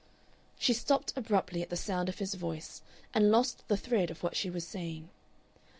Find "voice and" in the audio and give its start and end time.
2.33-3.29